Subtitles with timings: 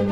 [0.00, 0.08] Hej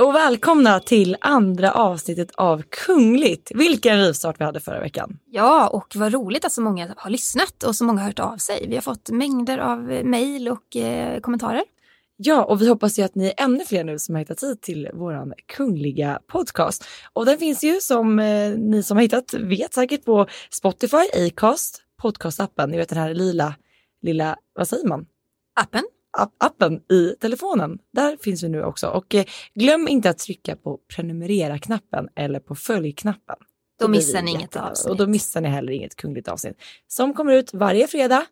[0.00, 3.50] och välkomna till andra avsnittet av Kungligt.
[3.54, 5.18] Vilken rivstart vi hade förra veckan.
[5.30, 8.36] Ja, och vad roligt att så många har lyssnat och så många har hört av
[8.36, 8.66] sig.
[8.68, 11.64] Vi har fått mängder av eh, mejl och eh, kommentarer.
[12.22, 14.62] Ja, och vi hoppas ju att ni är ännu fler nu som har hittat hit
[14.62, 16.84] till våran kungliga podcast.
[17.12, 21.82] Och den finns ju som eh, ni som har hittat vet säkert på Spotify, Acast,
[22.02, 23.54] podcastappen, ni vet den här lila,
[24.02, 25.06] lilla, vad säger man?
[25.60, 25.84] Appen?
[26.38, 27.78] appen i telefonen.
[27.92, 28.88] Där finns vi nu också.
[28.88, 33.36] Och eh, glöm inte att trycka på prenumerera-knappen eller på följ-knappen.
[33.80, 34.90] Då missar ni inget avsnitt.
[34.90, 36.56] Och då missar ni heller inget kungligt avsnitt.
[36.88, 38.26] Som kommer ut varje fredag.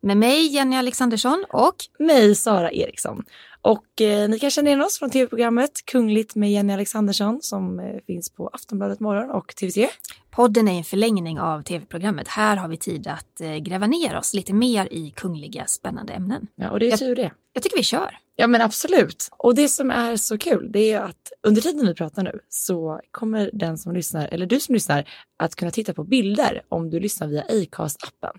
[0.00, 3.24] Med mig Jenny Alexandersson och mig Sara Eriksson.
[3.66, 7.96] Och eh, ni kan känna igen oss från tv-programmet Kungligt med Jenny Alexandersson som eh,
[8.06, 9.86] finns på Aftonbladet Morgon och TV3.
[10.30, 12.28] Podden är en förlängning av tv-programmet.
[12.28, 16.46] Här har vi tid att eh, gräva ner oss lite mer i kungliga spännande ämnen.
[16.54, 17.32] Ja, och det är jag, tur det.
[17.52, 18.18] Jag tycker vi kör.
[18.36, 19.28] Ja, men absolut.
[19.30, 23.00] Och det som är så kul, det är att under tiden vi pratar nu så
[23.10, 27.00] kommer den som lyssnar, eller du som lyssnar, att kunna titta på bilder om du
[27.00, 28.36] lyssnar via Acast-appen.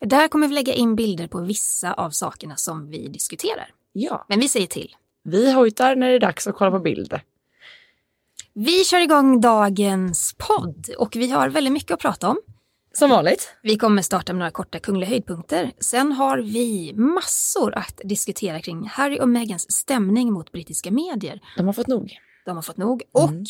[0.00, 3.70] Där kommer vi lägga in bilder på vissa av sakerna som vi diskuterar.
[3.92, 4.24] Ja.
[4.28, 4.96] Men vi säger till.
[5.24, 7.20] Vi hojtar när det är dags att kolla på bild.
[8.52, 12.40] Vi kör igång dagens podd och vi har väldigt mycket att prata om.
[12.92, 13.56] Som vanligt.
[13.62, 15.72] Vi kommer starta med några korta kungliga höjdpunkter.
[15.78, 21.40] Sen har vi massor att diskutera kring Harry och Meghans stämning mot brittiska medier.
[21.56, 22.18] De har fått nog.
[22.44, 23.02] De har fått nog.
[23.12, 23.44] Och mm.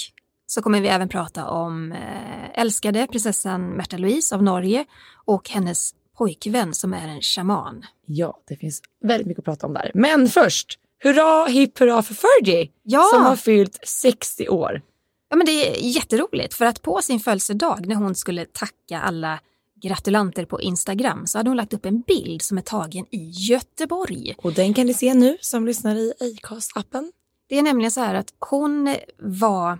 [0.47, 4.85] så kommer vi även prata om eh, älskade prinsessan Märta Louise av Norge
[5.25, 7.85] och hennes pojkvän som är en shaman.
[8.07, 9.91] Ja, det finns väldigt mycket att prata om där.
[9.95, 13.11] Men först, hurra hipp hurra för Fergie ja.
[13.15, 14.83] som har fyllt 60 år.
[15.31, 19.41] Ja, men det är jätteroligt för att på sin födelsedag när hon skulle tacka alla
[19.83, 24.35] gratulanter på Instagram så hade hon lagt upp en bild som är tagen i Göteborg.
[24.39, 27.13] Och den kan ni se nu som lyssnar i Acast-appen.
[27.49, 29.79] Det är nämligen så här att hon var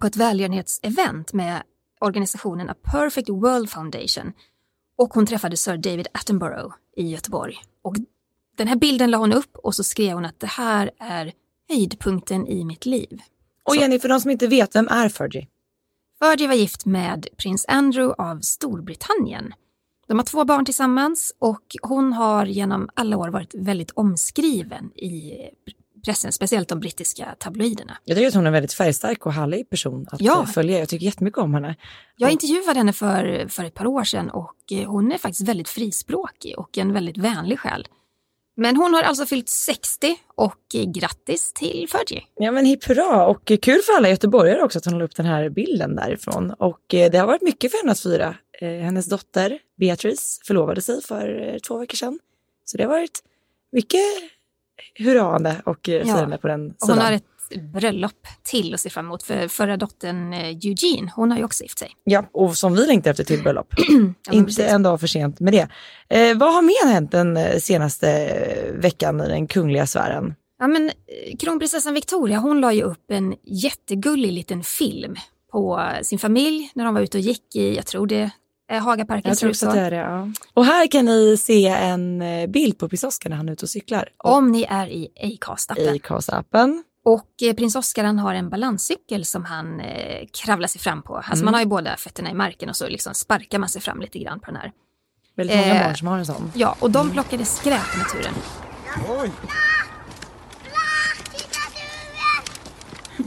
[0.00, 1.62] på ett välgörenhetsevent med
[2.00, 4.32] organisationen A Perfect World Foundation
[4.96, 7.56] och hon träffade Sir David Attenborough i Göteborg.
[7.82, 7.96] Och
[8.56, 11.32] den här bilden la hon upp och så skrev hon att det här är
[11.68, 13.20] höjdpunkten i mitt liv.
[13.62, 15.48] Och Jenny, för de som inte vet, vem är Fergie?
[16.18, 19.54] Fergie var gift med prins Andrew av Storbritannien.
[20.06, 25.32] De har två barn tillsammans och hon har genom alla år varit väldigt omskriven i
[26.04, 27.98] pressen, speciellt de brittiska tabloiderna.
[28.04, 30.46] Jag tycker att hon är en väldigt färgstark och härlig person att ja.
[30.46, 30.78] följa.
[30.78, 31.76] Jag tycker jättemycket om henne.
[32.16, 35.68] Jag intervjuade henne för, för ett par år sedan och eh, hon är faktiskt väldigt
[35.68, 37.88] frispråkig och en väldigt vänlig själ.
[38.56, 40.60] Men hon har alltså fyllt 60 och
[40.94, 42.22] grattis till Fergie.
[42.34, 45.26] Ja men hipp hurra och kul för alla göteborgare också att hon la upp den
[45.26, 46.50] här bilden därifrån.
[46.50, 48.34] Och eh, det har varit mycket för henne att fira.
[48.60, 52.18] Eh, hennes dotter Beatrice förlovade sig för två veckor sedan.
[52.64, 53.22] Så det har varit
[53.72, 54.00] mycket
[54.98, 56.38] hurrande och firande ja.
[56.38, 56.98] på den sidan.
[56.98, 61.38] hon har ett bröllop till att se fram emot för förra dottern Eugene, hon har
[61.38, 61.90] ju också gift sig.
[62.04, 63.74] Ja, och som vi längtar efter till bröllop.
[64.26, 64.64] ja, Inte precis.
[64.64, 65.68] en dag för sent med det.
[66.08, 68.36] Eh, vad har mer hänt den senaste
[68.74, 70.34] veckan i den kungliga sfären?
[70.58, 70.90] Ja, men
[71.38, 75.16] kronprinsessan Victoria, hon la ju upp en jättegullig liten film
[75.52, 78.30] på sin familj när de var ute och gick i, jag tror det
[78.70, 80.28] Eh, Hagaparken Jag tror också att det är det, ja.
[80.54, 83.64] Och här kan ni se en eh, bild på prins Oscar när han är ute
[83.64, 84.08] och cyklar.
[84.16, 86.00] Om ni är i Acast-appen.
[86.00, 86.82] Acast-appen.
[87.04, 91.16] Och eh, prins Oscar han har en balanscykel som han eh, kravlar sig fram på.
[91.16, 91.44] Alltså mm.
[91.44, 94.18] man har ju båda fötterna i marken och så liksom sparkar man sig fram lite
[94.18, 94.72] grann på den här.
[95.36, 96.52] Väldigt många eh, barn som har en sån.
[96.54, 98.34] Ja, och de plockade skräp i naturen.
[99.20, 99.30] Oj!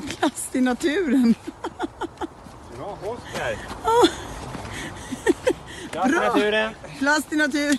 [0.07, 1.35] Plast i naturen!
[2.77, 3.57] Bra, Oskar!
[5.91, 6.71] Plast i naturen.
[6.99, 7.77] Plast i naturen.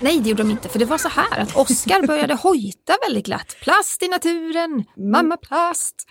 [0.00, 3.26] Nej, det gjorde de inte, för det var så här att Oskar började hojta väldigt
[3.26, 3.56] glatt.
[3.60, 6.06] Plast i naturen, mamma plast.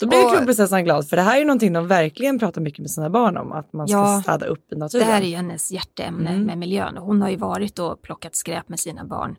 [0.00, 2.78] Då blir och, kronprinsessan glad, för det här är ju någonting de verkligen pratar mycket
[2.78, 5.06] med sina barn om, att man ska ja, städa upp i naturen.
[5.06, 6.42] Det här är ju hennes hjärteämne mm.
[6.42, 6.96] med miljön.
[6.96, 9.36] Hon har ju varit och plockat skräp med sina barn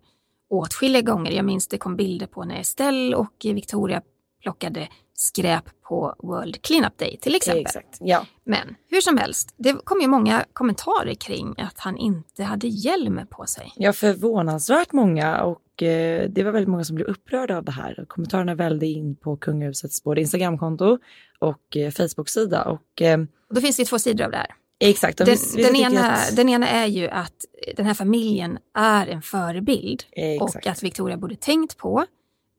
[0.50, 1.32] åtskilliga gånger.
[1.32, 4.02] Jag minns det kom bilder på när Estelle och Victoria
[4.42, 4.88] plockade
[5.20, 7.62] skräp på World Cleanup Day till exempel.
[7.62, 8.26] Exakt, ja.
[8.44, 13.22] Men hur som helst, det kom ju många kommentarer kring att han inte hade hjälm
[13.30, 13.74] på sig.
[13.76, 18.06] Ja, förvånansvärt många och eh, det var väldigt många som blev upprörda av det här.
[18.08, 20.98] Kommentarerna välde in på kungahusets både Instagramkonto
[21.40, 22.64] och eh, Facebook-sida.
[22.64, 24.54] Och, eh, och då finns det två sidor av det här.
[24.80, 25.18] Exakt.
[25.18, 26.36] Den, vi, den, ena, att...
[26.36, 30.56] den ena är ju att den här familjen är en förebild Exakt.
[30.56, 32.06] och att Victoria borde tänkt på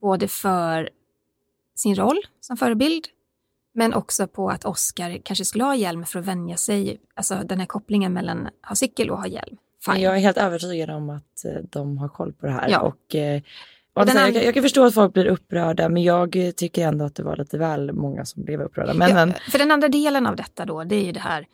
[0.00, 0.90] både för
[1.78, 3.06] sin roll som förebild
[3.74, 7.58] Men också på att Oscar kanske skulle ha hjälm för att vänja sig, alltså den
[7.58, 9.56] här kopplingen mellan att ha cykel och ha hjälm.
[9.84, 10.00] Fine.
[10.00, 12.68] Jag är helt övertygad om att eh, de har koll på det här.
[12.68, 12.80] Ja.
[12.80, 13.42] Och, eh,
[13.92, 17.14] och och jag, jag, kan förstå att folk blir upprörda men jag tycker ändå att
[17.14, 18.94] det var lite väl många som blev upprörda.
[18.94, 19.34] Men, ja.
[19.50, 21.46] För den andra delen av detta då, det är ju det här,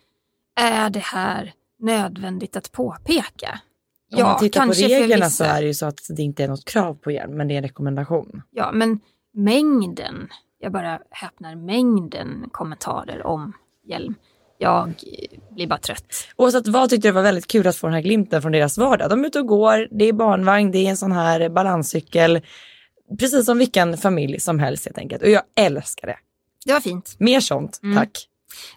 [0.61, 3.61] är det här nödvändigt att påpeka?
[4.13, 6.49] Om ja, man tittar på reglerna så är det ju så att det inte är
[6.49, 8.43] något krav på hjälm, men det är en rekommendation.
[8.51, 9.01] Ja, men
[9.35, 10.29] mängden,
[10.59, 13.53] jag bara häpnar, mängden kommentarer om
[13.85, 14.15] hjälm.
[14.59, 14.95] Jag
[15.51, 16.29] blir bara trött.
[16.37, 19.11] Oavsett vad tyckte det var väldigt kul att få den här glimten från deras vardag.
[19.11, 22.41] De är ute och går, det är barnvagn, det är en sån här balanscykel.
[23.19, 25.23] Precis som vilken familj som helst helt enkelt.
[25.23, 26.17] Och jag älskar det.
[26.67, 27.17] Det var fint.
[27.19, 27.97] Mer sånt, mm.
[27.97, 28.29] tack.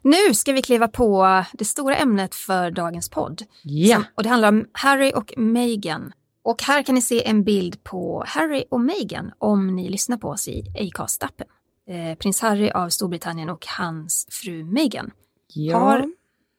[0.01, 3.42] Nu ska vi kliva på det stora ämnet för dagens podd.
[3.63, 3.95] Ja.
[3.95, 6.12] Som, och det handlar om Harry och Meghan.
[6.47, 10.29] Och här kan ni se en bild på Harry och Meghan om ni lyssnar på
[10.29, 11.45] oss i Acast-appen.
[11.88, 15.11] Eh, prins Harry av Storbritannien och hans fru Meghan
[15.53, 15.77] ja.
[15.77, 16.11] har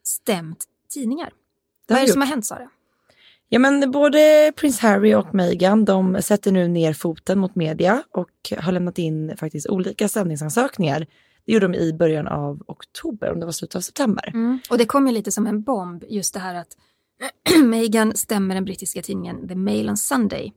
[0.05, 1.31] stämt tidningar.
[1.89, 2.71] Vad är det som har hänt Sara?
[3.49, 8.53] Ja men både prins Harry och Meghan de sätter nu ner foten mot media och
[8.59, 11.07] har lämnat in faktiskt olika stämningsansökningar
[11.47, 14.31] det gjorde de i början av oktober, om det var slutet av september.
[14.35, 14.59] Mm.
[14.71, 16.77] Och det kom ju lite som en bomb, just det här att
[17.65, 20.53] Meghan stämmer den brittiska tidningen The Mail on Sunday.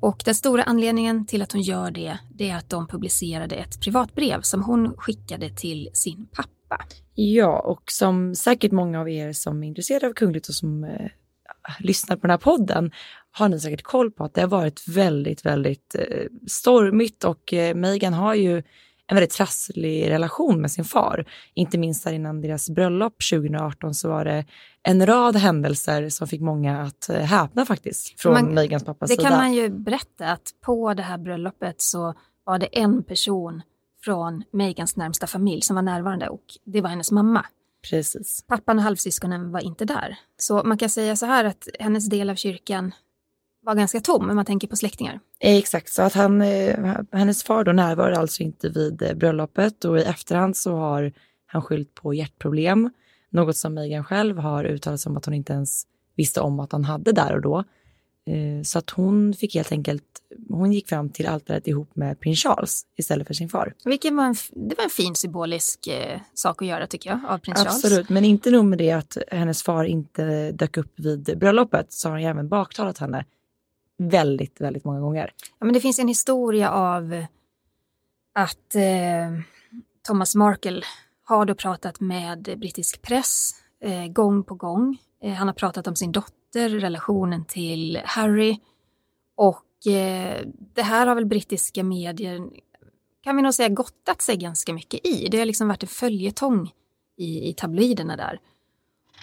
[0.00, 3.80] Och den stora anledningen till att hon gör det, det är att de publicerade ett
[3.80, 6.84] privatbrev som hon skickade till sin pappa.
[7.14, 11.10] Ja, och som säkert många av er som är intresserade av kungligt och som eh,
[11.78, 12.92] lyssnar på den här podden
[13.30, 17.74] har ni säkert koll på att det har varit väldigt, väldigt eh, stormigt och eh,
[17.74, 18.62] Meghan har ju
[19.12, 21.24] en väldigt trasslig relation med sin far.
[21.54, 24.44] Inte minst där innan deras bröllop 2018 så var det
[24.82, 29.16] en rad händelser som fick många att eh, häpna faktiskt från man, Megans pappas det
[29.16, 29.22] sida.
[29.22, 32.14] Det kan man ju berätta att på det här bröllopet så
[32.44, 33.62] var det en person
[34.04, 37.46] från Megans närmsta familj som var närvarande och det var hennes mamma.
[37.90, 38.44] Precis.
[38.48, 40.18] Pappan och halvsyskonen var inte där.
[40.36, 42.92] Så man kan säga så här att hennes del av kyrkan
[43.62, 45.20] var ganska tom om man tänker på släktingar.
[45.40, 49.98] Exakt, så att han, eh, hennes far då närvarade alltså inte vid eh, bröllopet och
[49.98, 51.12] i efterhand så har
[51.46, 52.90] han skyllt på hjärtproblem.
[53.30, 55.86] Något som Meghan själv har uttalat som att hon inte ens
[56.16, 57.64] visste om att han hade där och då.
[58.26, 60.04] Eh, så att hon fick helt enkelt,
[60.48, 63.74] hon gick fram till altaret ihop med prins Charles istället för sin far.
[63.84, 67.38] Vilken var en, det var en fin symbolisk eh, sak att göra tycker jag av
[67.38, 67.84] prins Absolut, Charles.
[67.84, 72.08] Absolut, men inte nog med det att hennes far inte dök upp vid bröllopet så
[72.08, 73.24] har han ju även baktalat henne
[74.08, 75.32] väldigt, väldigt många gånger.
[75.58, 77.24] Ja, men det finns en historia av
[78.34, 79.42] att eh,
[80.06, 80.82] Thomas Markle
[81.24, 83.50] har då pratat med brittisk press
[83.80, 84.98] eh, gång på gång.
[85.22, 88.58] Eh, han har pratat om sin dotter, relationen till Harry
[89.36, 92.50] och eh, det här har väl brittiska medier,
[93.22, 95.28] kan vi nog säga, gottat sig ganska mycket i.
[95.30, 96.72] Det har liksom varit en följetong
[97.16, 98.40] i, i tabloiderna där.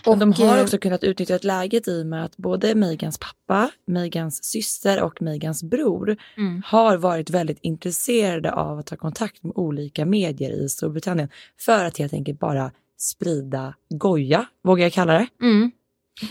[0.06, 3.72] Och de har eh, också kunnat utnyttja läget i och med att både Megans pappa,
[3.88, 6.62] Megans syster och Megans bror mm.
[6.66, 11.30] har varit väldigt intresserade av att ta kontakt med olika medier i Storbritannien
[11.60, 15.28] för att helt enkelt bara sprida goja, vågar jag kalla det.
[15.42, 15.72] Mm.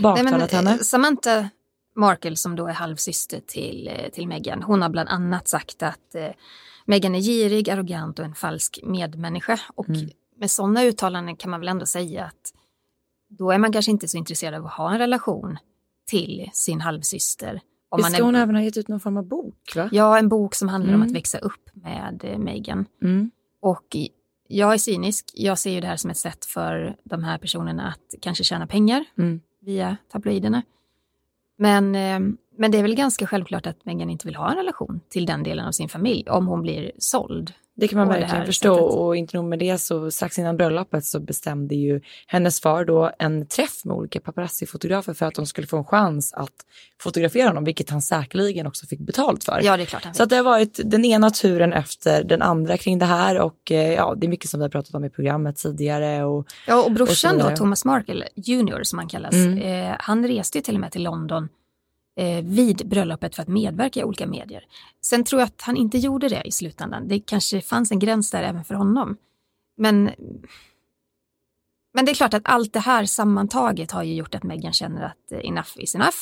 [0.01, 0.71] Baktalat henne.
[0.71, 1.49] Eh, Samantha
[1.97, 6.15] Markle som då är halvsyster till, eh, till Meghan, hon har bland annat sagt att
[6.15, 6.31] eh,
[6.87, 9.61] Meghan är girig, arrogant och en falsk medmänniska.
[9.75, 10.09] Och mm.
[10.37, 12.53] med sådana uttalanden kan man väl ändå säga att
[13.29, 15.59] då är man kanske inte så intresserad av att ha en relation
[16.07, 17.61] till sin halvsyster.
[17.89, 19.73] Om Visst ska hon även ha gett ut någon form av bok?
[19.77, 19.89] Va?
[19.93, 21.01] Ja, en bok som handlar mm.
[21.01, 21.15] om att mm.
[21.15, 22.87] växa upp med eh, Meghan.
[23.03, 23.31] Mm.
[23.61, 23.97] Och
[24.49, 25.31] jag är cynisk.
[25.35, 28.67] Jag ser ju det här som ett sätt för de här personerna att kanske tjäna
[28.67, 29.41] pengar mm.
[29.61, 30.63] via tabloiderna.
[31.59, 32.21] Men, eh,
[32.57, 35.43] men det är väl ganska självklart att Meghan inte vill ha en relation till den
[35.43, 38.99] delen av sin familj om hon blir såld det kan man verkligen förstå sättet.
[38.99, 43.11] och inte nog med det så strax innan bröllopet så bestämde ju hennes far då
[43.19, 46.53] en träff med olika paparazzi-fotografer för att de skulle få en chans att
[47.01, 49.61] fotografera honom, vilket han säkerligen också fick betalt för.
[49.63, 52.43] Ja, det är klart han Så att det har varit den ena turen efter den
[52.43, 55.05] andra kring det här och eh, ja, det är mycket som vi har pratat om
[55.05, 56.25] i programmet tidigare.
[56.25, 59.59] Och, ja, och brorsan och då, Thomas Markle Junior som han kallas, mm.
[59.59, 61.49] eh, han reste ju till och med till London
[62.19, 64.65] Eh, vid bröllopet för att medverka i olika medier.
[65.01, 67.09] Sen tror jag att han inte gjorde det i slutändan.
[67.09, 69.17] Det kanske fanns en gräns där även för honom.
[69.77, 70.11] Men,
[71.95, 75.03] men det är klart att allt det här sammantaget har ju gjort att Meghan känner
[75.03, 76.17] att eh, enough is enough.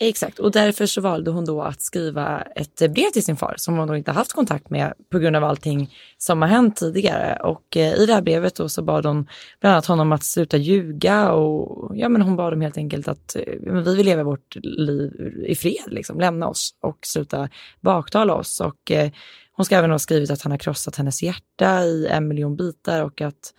[0.00, 3.78] Exakt, och därför så valde hon då att skriva ett brev till sin far som
[3.78, 7.38] hon då inte haft kontakt med på grund av allting som har hänt tidigare.
[7.42, 9.28] Och eh, i det här brevet då så bad hon
[9.60, 13.36] bland annat honom att sluta ljuga och ja, men hon bad dem helt enkelt att
[13.36, 15.12] eh, men vi vill leva vårt liv
[15.46, 17.48] i fred, liksom, lämna oss och sluta
[17.80, 18.60] baktala oss.
[18.60, 19.10] Och eh,
[19.52, 23.02] hon ska även ha skrivit att han har krossat hennes hjärta i en miljon bitar
[23.02, 23.54] och att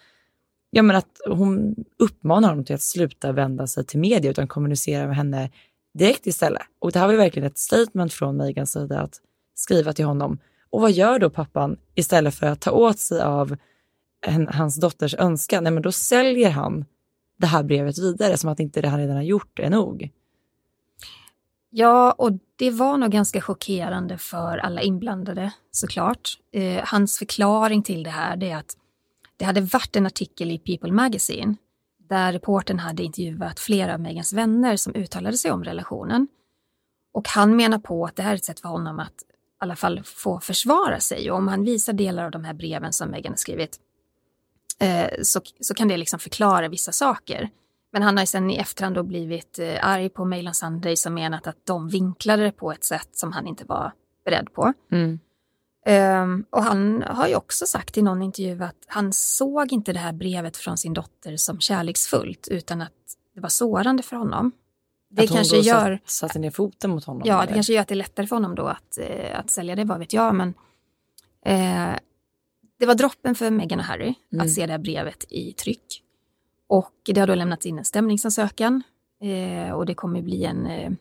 [0.71, 5.07] ja, men att hon uppmanar honom till att sluta vända sig till media utan kommunicera
[5.07, 5.49] med henne
[5.93, 6.61] direkt istället.
[6.79, 9.21] Och det här var verkligen ett statement från Megans sida att
[9.55, 10.37] skriva till honom.
[10.69, 13.57] Och vad gör då pappan istället för att ta åt sig av
[14.25, 15.63] en, hans dotters önskan?
[15.63, 16.85] Nej, men då säljer han
[17.37, 20.09] det här brevet vidare som att inte det han redan har gjort är nog.
[21.69, 26.29] Ja, och det var nog ganska chockerande för alla inblandade såklart.
[26.51, 28.77] Eh, hans förklaring till det här är att
[29.37, 31.55] det hade varit en artikel i People Magazine
[32.09, 36.27] där reporten hade intervjuat flera av Megans vänner som uttalade sig om relationen.
[37.13, 39.25] Och han menar på att det här är ett sätt för honom att i
[39.57, 43.11] alla fall få försvara sig och om han visar delar av de här breven som
[43.11, 43.79] Megan har skrivit
[44.79, 47.49] eh, så, så kan det liksom förklara vissa saker.
[47.91, 51.13] Men han har ju sen i efterhand då blivit eh, arg på Mailan Sunday som
[51.13, 53.93] menat att de vinklade det på ett sätt som han inte var
[54.25, 54.73] beredd på.
[54.91, 55.19] Mm.
[55.85, 59.99] Um, och han har ju också sagt i någon intervju att han såg inte det
[59.99, 62.91] här brevet från sin dotter som kärleksfullt utan att
[63.35, 64.51] det var sårande för honom.
[65.09, 67.23] Det att hon kanske då gör, satt, satte ner foten mot honom?
[67.25, 67.47] Ja, eller?
[67.47, 69.83] det kanske gör att det är lättare för honom då att, eh, att sälja det,
[69.83, 70.35] vad vet jag.
[70.35, 70.53] Men
[71.45, 71.99] eh,
[72.79, 74.45] det var droppen för Meghan och Harry mm.
[74.45, 76.03] att se det här brevet i tryck.
[76.67, 78.83] Och det har då lämnats in en stämningsansökan
[79.21, 80.91] eh, och det kommer bli en, eh,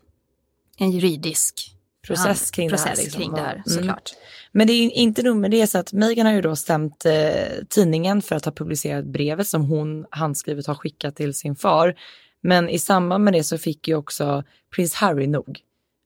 [0.78, 1.77] en juridisk
[2.08, 2.96] process kring process det här.
[2.96, 3.20] Liksom.
[3.20, 4.12] Kring det här såklart.
[4.12, 4.22] Mm.
[4.52, 7.64] Men det är inte nog med det, så att Meghan har ju då stämt eh,
[7.68, 11.94] tidningen för att ha publicerat brevet som hon handskrivet har skickat till sin far.
[12.40, 15.60] Men i samband med det så fick ju också prins Harry nog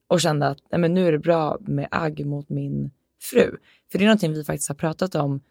[0.07, 2.91] och kände att nej, men nu är det bra med agg mot min
[3.21, 3.57] fru.
[3.91, 5.41] För det är någonting vi faktiskt har pratat om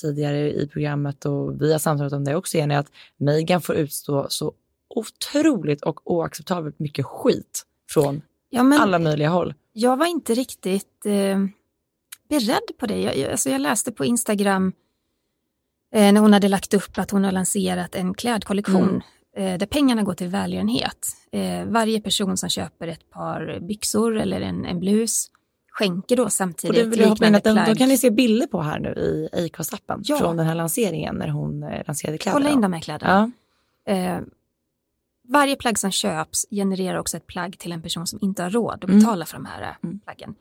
[0.00, 4.26] tidigare i programmet och vi har samtalat om det också, Jenny, att Meghan får utstå
[4.28, 4.52] så
[4.88, 9.54] otroligt och oacceptabelt mycket skit från ja, men alla möjliga håll.
[9.72, 11.38] Jag var inte riktigt eh,
[12.28, 13.00] beredd på det.
[13.00, 14.72] Jag, alltså jag läste på Instagram
[15.94, 19.02] eh, när hon hade lagt upp att hon har lanserat en klädkollektion
[19.36, 19.52] mm.
[19.52, 21.08] eh, där pengarna går till välgörenhet.
[21.32, 25.30] Eh, varje person som köper ett par byxor eller en, en blus
[25.72, 27.66] skänker då samtidigt och det vill liknande att plagg.
[27.66, 30.18] Då kan ni se bilder på här nu i Acast-appen ja.
[30.18, 32.40] från den här lanseringen när hon eh, lanserade kläderna.
[32.40, 33.32] Kolla in de här kläderna.
[33.84, 34.20] Ja.
[35.32, 38.50] Eh, varje plagg som köps genererar också ett plagg till en person som inte har
[38.50, 38.98] råd att mm.
[38.98, 39.26] betala mm.
[39.26, 40.00] för de här mm.
[40.00, 40.34] plaggen.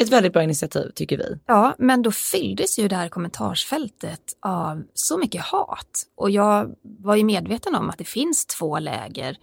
[0.00, 1.38] Ett väldigt bra initiativ tycker vi.
[1.46, 6.06] Ja, men då fylldes ju det här kommentarsfältet av så mycket hat.
[6.14, 9.36] Och jag var ju medveten om att det finns två läger,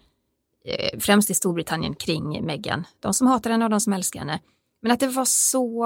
[0.65, 2.87] eh, främst i Storbritannien kring Meghan.
[2.99, 4.39] De som hatar henne och de som älskar henne.
[4.81, 5.85] Men att det var så,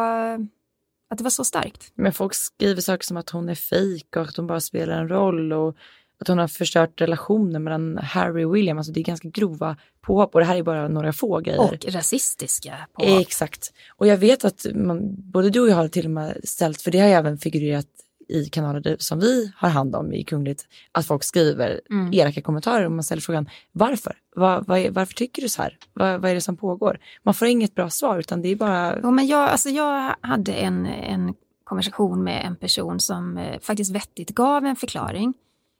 [1.10, 1.92] att det var så starkt.
[1.96, 5.10] Men folk skriver saker som att hon är fejk och att hon bara spelar en
[5.10, 5.54] roll.
[5.54, 5.78] Och
[6.18, 8.78] att hon har förstört relationen mellan Harry och William.
[8.78, 11.60] Alltså det är ganska grova påhopp och det här är bara några få grejer.
[11.60, 13.22] Och rasistiska påhopp.
[13.22, 13.74] Exakt.
[13.96, 16.92] Och jag vet att man, både du och jag har till och med ställt, för
[16.92, 17.88] det har ju även figurerat
[18.28, 22.14] i kanaler som vi har hand om i Kungligt, att folk skriver mm.
[22.14, 24.18] elaka kommentarer och man ställer frågan varför?
[24.36, 25.78] Var, var, varför tycker du så här?
[25.94, 27.00] Var, vad är det som pågår?
[27.24, 29.00] Man får inget bra svar utan det är bara...
[29.04, 33.92] Ja, men jag, alltså jag hade en, en konversation med en person som eh, faktiskt
[33.92, 35.34] vettigt gav en förklaring.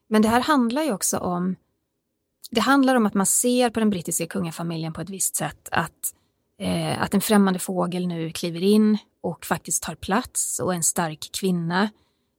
[0.10, 1.56] Men det här handlar ju också om
[2.52, 6.14] det handlar om att man ser på den brittiska kungafamiljen på ett visst sätt att,
[6.62, 11.30] eh, att en främmande fågel nu kliver in och faktiskt tar plats och en stark
[11.40, 11.90] kvinna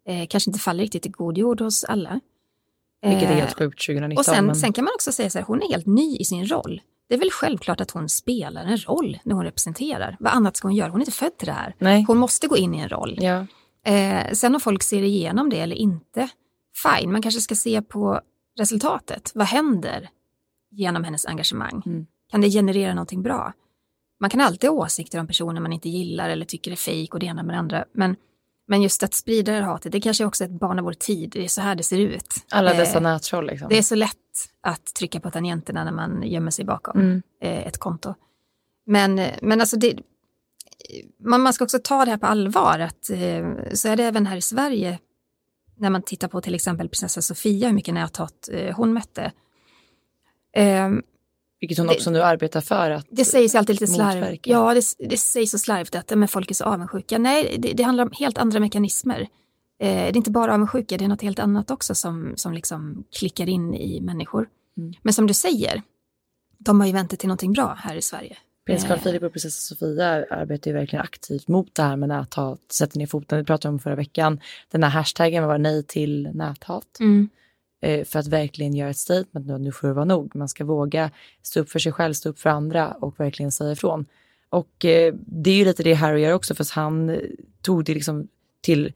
[0.08, 2.20] eh, kanske inte faller riktigt i god jord hos alla.
[3.06, 4.18] Vilket är helt sjukt 2019.
[4.18, 4.56] Och sen, men...
[4.56, 6.80] sen kan man också säga så här, hon är helt ny i sin roll.
[7.08, 10.16] Det är väl självklart att hon spelar en roll när hon representerar.
[10.20, 10.90] Vad annat ska hon göra?
[10.90, 11.74] Hon är inte född till det här.
[11.78, 12.04] Nej.
[12.08, 13.18] Hon måste gå in i en roll.
[13.20, 13.46] Ja.
[13.92, 16.28] Eh, sen om folk ser igenom det eller inte,
[16.82, 18.20] fine, man kanske ska se på
[18.58, 19.32] resultatet.
[19.34, 20.08] Vad händer
[20.70, 21.82] genom hennes engagemang?
[21.86, 22.06] Mm.
[22.30, 23.52] Kan det generera någonting bra?
[24.20, 27.20] Man kan alltid ha åsikter om personer man inte gillar eller tycker är fejk och
[27.20, 27.84] det ena med det andra.
[27.92, 28.16] Men,
[28.68, 30.92] men just att sprida det här hatet, det kanske också är ett barn av vår
[30.92, 31.30] tid.
[31.30, 32.34] Det är så här det ser ut.
[32.50, 33.68] Alla dessa eh, nättroll liksom.
[33.68, 34.16] Det är så lätt
[34.60, 37.22] att trycka på tangenterna när man gömmer sig bakom mm.
[37.42, 38.14] eh, ett konto.
[38.86, 39.98] Men, men alltså det,
[41.24, 42.78] man, man ska också ta det här på allvar.
[42.78, 44.98] Att, eh, så är det även här i Sverige
[45.76, 49.32] när man tittar på till exempel prinsessa Sofia, hur mycket näthat eh, hon mötte.
[50.52, 50.90] Eh,
[51.60, 54.46] Vilket hon det, också nu arbetar för att Det sägs alltid lite slarvigt.
[54.46, 57.18] Ja, det, det sägs så slarvigt att men folk är så avundsjuka.
[57.18, 59.20] Nej, det, det handlar om helt andra mekanismer.
[59.20, 59.26] Eh,
[59.78, 63.48] det är inte bara avundsjuka, det är något helt annat också som, som liksom klickar
[63.48, 64.48] in i människor.
[64.76, 64.94] Mm.
[65.02, 65.82] Men som du säger,
[66.58, 68.36] de har ju väntat till någonting bra här i Sverige.
[68.66, 69.02] Prins Carl Eh.
[69.02, 73.06] Philip och prinsessa Sofia arbetar ju verkligen aktivt mot det här med näthat, sätter ner
[73.06, 73.38] foten.
[73.38, 77.00] Vi pratade om förra veckan, den här hashtaggen var nej till näthat.
[77.00, 77.28] Mm.
[77.80, 80.36] Eh, för att verkligen göra ett statement nu, att nu får det vara nog.
[80.36, 81.10] Man ska våga
[81.42, 84.06] stå upp för sig själv, stå upp för andra och verkligen säga ifrån.
[84.48, 87.20] Och eh, det är ju lite det Harry gör också, för han
[87.62, 88.28] tog det liksom
[88.60, 88.92] till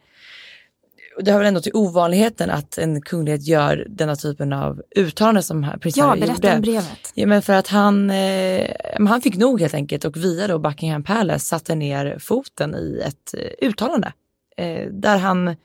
[1.22, 5.66] det hör väl ändå till ovanligheten att en kunglighet gör denna typen av uttalanden som
[5.80, 6.54] prins Ja, Harry berätta gjorde.
[6.56, 7.12] om brevet.
[7.14, 8.70] Ja, men för att han, eh,
[9.08, 13.34] han fick nog helt enkelt och via då Buckingham Palace satte ner foten i ett
[13.34, 14.12] eh, uttalande.
[14.56, 15.56] Eh, där han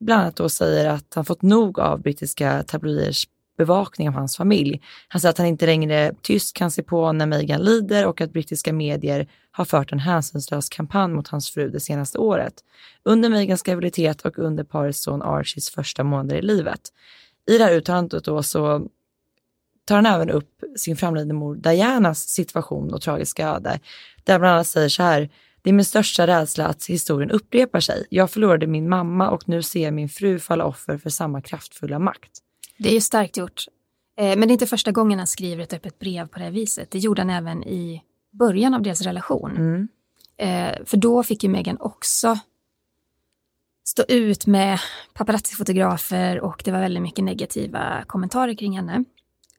[0.00, 3.26] bland annat då säger att han fått nog av brittiska tabloiders
[3.64, 4.80] bevakning av hans familj.
[5.08, 8.32] Han säger att han inte längre tyst kan se på när Meghan lider och att
[8.32, 12.54] brittiska medier har fört en hänsynslös kampanj mot hans fru det senaste året.
[13.02, 16.80] Under Meghans graviditet och under parets son Archies första månader i livet.
[17.50, 18.88] I det här uttalandet då så
[19.84, 23.80] tar han även upp sin framlidne mor Dianas situation och tragiska öde.
[24.24, 25.30] Där bland annat säger så här,
[25.62, 28.06] det är min största rädsla att historien upprepar sig.
[28.10, 31.98] Jag förlorade min mamma och nu ser jag min fru falla offer för samma kraftfulla
[31.98, 32.30] makt.
[32.82, 33.64] Det är ju starkt gjort.
[34.18, 36.52] Eh, Men det är inte första gången han skriver ett öppet brev på det här
[36.52, 36.90] viset.
[36.90, 39.56] Det gjorde han även i början av deras relation.
[39.56, 39.88] Mm.
[40.36, 42.38] Eh, För då fick ju Meghan också
[43.84, 44.78] stå ut med
[45.14, 49.04] paparazzi-fotografer och det var väldigt mycket negativa kommentarer kring henne.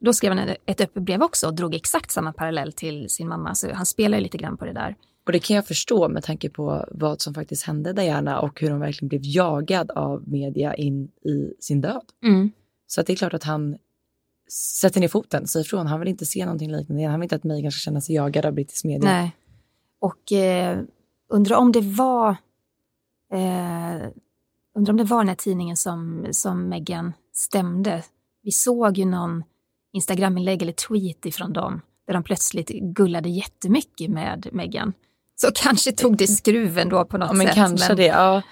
[0.00, 3.54] Då skrev han ett öppet brev också och drog exakt samma parallell till sin mamma.
[3.54, 4.96] Så han spelar ju lite grann på det där.
[5.26, 8.70] Och det kan jag förstå med tanke på vad som faktiskt hände Diana och hur
[8.70, 12.02] hon verkligen blev jagad av media in i sin död.
[12.94, 13.76] Så det är klart att han
[14.80, 15.86] sätter ner foten, säger ifrån.
[15.86, 17.06] Han vill inte se någonting liknande.
[17.06, 19.10] Han vill inte att Meghan ska känna sig jagad av brittisk media.
[19.10, 19.36] Nej.
[20.00, 20.80] Och eh,
[21.28, 22.30] undrar om det var
[23.32, 24.08] eh,
[24.76, 28.02] undrar om det var den här tidningen som, som Meghan stämde.
[28.42, 29.44] Vi såg ju någon
[29.92, 34.92] Instagram-inlägg eller tweet ifrån dem där de plötsligt gullade jättemycket med Meghan.
[35.36, 37.54] Så kanske tog det skruven då på något Ja, men sätt.
[37.54, 38.06] kanske men det.
[38.06, 38.42] Ja.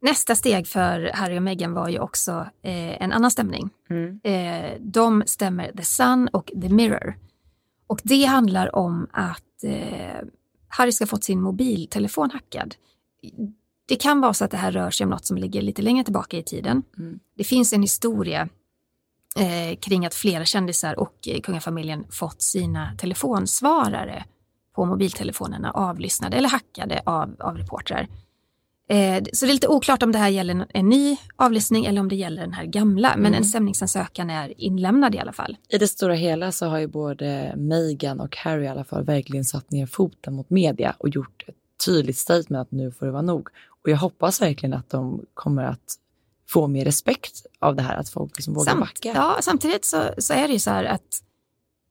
[0.00, 3.70] Nästa steg för Harry och Meghan var ju också eh, en annan stämning.
[3.90, 4.20] Mm.
[4.22, 7.16] Eh, de stämmer The Sun och The Mirror.
[7.86, 10.26] Och det handlar om att eh,
[10.68, 12.74] Harry ska ha fått sin mobiltelefon hackad.
[13.88, 16.04] Det kan vara så att det här rör sig om något som ligger lite längre
[16.04, 16.82] tillbaka i tiden.
[16.98, 17.20] Mm.
[17.36, 18.48] Det finns en historia
[19.36, 24.24] eh, kring att flera kändisar och eh, kungafamiljen fått sina telefonsvarare
[24.74, 28.08] på mobiltelefonerna avlyssnade eller hackade av, av reportrar.
[28.90, 32.08] Eh, så det är lite oklart om det här gäller en ny avlyssning eller om
[32.08, 33.08] det gäller den här gamla.
[33.16, 33.34] Men Mm.
[33.34, 35.56] en stämningsansökan är inlämnad i alla fall.
[35.68, 39.44] I det stora hela så har ju både Meghan och Harry i alla fall verkligen
[39.44, 43.22] satt ner foten mot media och gjort ett tydligt statement att nu får det vara
[43.22, 43.48] nog.
[43.82, 45.94] Och jag hoppas verkligen att de kommer att
[46.48, 49.12] få mer respekt av det här, att folk liksom vågar Samt, backa.
[49.14, 51.22] ja, samtidigt så, så är det ju så här att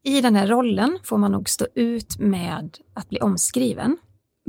[0.03, 3.97] i den här rollen får man nog stå ut med att bli omskriven.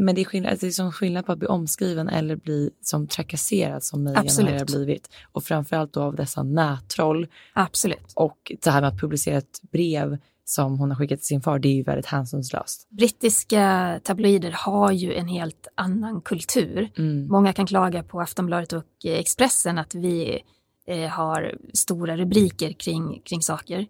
[0.00, 3.06] Men det är, skillnad, det är som skillnad på att bli omskriven eller bli som
[3.06, 4.58] trakasserad som Absolut.
[4.58, 5.08] har blivit.
[5.32, 8.12] Och framförallt då av dessa nättroll Absolut.
[8.14, 11.58] och det här med att publicera ett brev som hon har skickat till sin far,
[11.58, 12.88] det är ju väldigt hänsynslöst.
[12.90, 16.90] Brittiska tabloider har ju en helt annan kultur.
[16.98, 17.28] Mm.
[17.28, 20.42] Många kan klaga på Aftonbladet och Expressen att vi
[20.86, 23.86] eh, har stora rubriker kring, kring saker.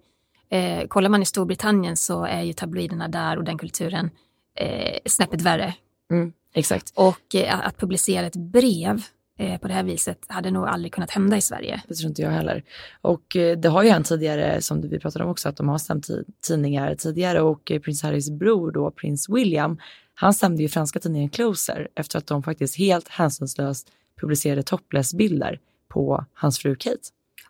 [0.51, 4.11] Eh, kollar man i Storbritannien så är ju tabloiderna där och den kulturen
[4.55, 5.75] eh, snäppet värre.
[6.11, 6.33] Mm.
[6.55, 6.93] Exakt.
[6.95, 9.03] Och eh, att publicera ett brev
[9.39, 11.83] eh, på det här viset hade nog aldrig kunnat hända i Sverige.
[11.89, 12.65] Det tror inte jag heller.
[13.01, 15.79] Och eh, det har ju hänt tidigare, som vi pratade om också, att de har
[15.79, 19.79] stämt ti- tidningar tidigare och eh, prins Harrys bror då, prins William,
[20.15, 23.91] han stämde ju franska tidningen Closer efter att de faktiskt helt hänsynslöst
[24.21, 26.99] publicerade topless-bilder på hans fru Kate.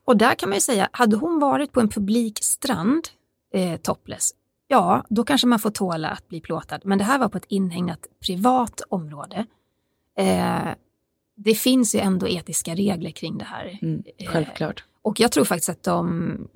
[0.05, 3.09] Och där kan man ju säga, hade hon varit på en publik strand
[3.55, 4.31] eh, topless,
[4.69, 6.81] ja, då kanske man får tåla att bli plåtad.
[6.85, 9.47] Men det här var på ett inhägnat privat område.
[10.19, 10.69] Eh,
[11.37, 13.79] det finns ju ändå etiska regler kring det här.
[13.83, 14.85] Mm, Eh, självklart.
[15.03, 16.49] Och jag tror faktiskt att de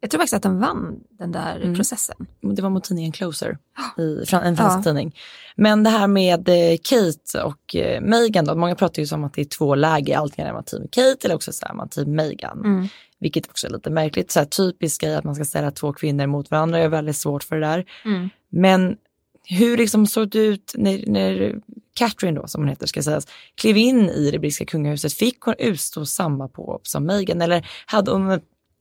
[0.00, 1.74] jag tror faktiskt att de vann den där Mm.
[1.74, 2.26] processen.
[2.40, 3.58] Det var mot tidningen Closer,
[3.98, 4.82] i, en fransk Ja.
[4.82, 5.16] tidning.
[5.56, 9.34] Men det här med eh, Kate och eh, Meghan då, många pratar ju som att
[9.34, 12.14] det är två läger, antingen är man team Kate eller också så är man team
[12.14, 12.58] Meghan.
[12.64, 12.88] Mm.
[13.24, 16.26] Vilket också är lite märkligt, så här typiskt grej att man ska ställa två kvinnor
[16.26, 17.84] mot varandra är väldigt svårt för det där.
[18.04, 18.28] Mm.
[18.48, 18.96] Men
[19.44, 21.58] hur liksom såg det ut när, när
[21.94, 25.12] Catherine då, som hon heter, ska sägas, klev in i det brittiska kungahuset?
[25.12, 28.40] Fick hon utstå samma på som Meghan eller hade hon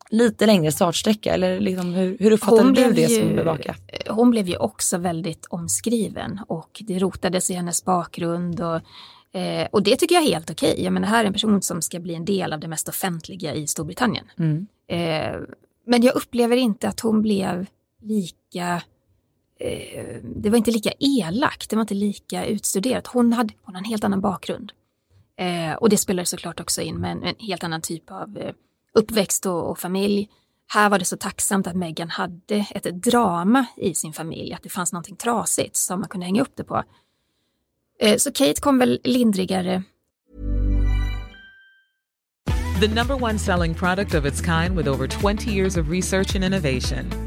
[0.09, 1.33] lite längre startsträcka?
[1.33, 3.75] Eller liksom, hur, hur uppfattade du det ju- som bevaka?
[4.09, 8.61] Hon blev ju också väldigt omskriven och det rotades i hennes bakgrund.
[8.61, 8.81] Och,
[9.33, 10.83] eh, och det tycker jag är helt okej.
[10.83, 13.53] Jag menar, här är en person som ska bli en del av det mest offentliga
[13.55, 14.25] i Storbritannien.
[14.37, 14.67] Mm.
[14.87, 15.39] Eh,
[15.85, 17.65] men jag upplever inte att hon blev
[18.01, 18.81] lika
[19.59, 23.07] eh, det var inte lika elakt, det var inte lika utstuderat.
[23.07, 24.71] Hon, hade, hon har en helt annan bakgrund.
[25.37, 28.53] Eh, och det spelar såklart också in med en, en helt annan typ av eh,
[28.93, 30.29] uppväxt och, och, familj.
[30.67, 34.69] Här var det så tacksamt att Meghan hade ett drama i sin familj, att det
[34.69, 36.83] fanns någonting trasigt som man kunde hänga upp det på.
[38.03, 39.83] Eh, så Kate kom väl lindrigare
[42.79, 46.43] The number one selling product of its kind with over 20 years of research and
[46.43, 47.22] innovation.